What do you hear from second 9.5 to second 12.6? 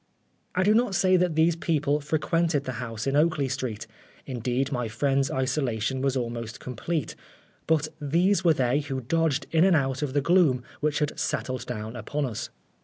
in and out of the gloom which had settled down upon us.